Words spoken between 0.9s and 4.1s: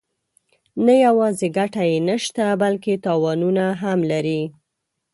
یوازې ګټه یې نشته بلکې تاوانونه هم